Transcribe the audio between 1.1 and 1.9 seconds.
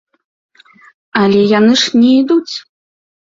Але яны